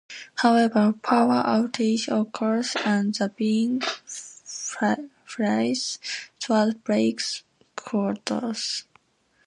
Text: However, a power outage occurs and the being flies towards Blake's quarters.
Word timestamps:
However, 0.37 0.79
a 0.87 0.93
power 0.93 1.43
outage 1.45 2.07
occurs 2.07 2.75
and 2.83 3.13
the 3.13 3.29
being 3.29 3.81
flies 3.83 5.99
towards 6.39 6.73
Blake's 6.79 7.43
quarters. 7.75 8.85